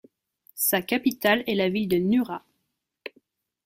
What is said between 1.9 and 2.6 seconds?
Nurra.